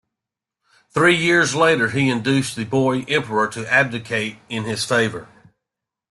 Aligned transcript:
Three 0.89 1.15
years 1.15 1.53
later, 1.53 1.89
he 1.91 2.09
induced 2.09 2.55
the 2.55 2.63
boy 2.63 3.01
emperor 3.01 3.47
to 3.49 3.71
abdicate 3.71 4.39
in 4.49 4.63
his 4.63 4.83
favour. 4.83 5.27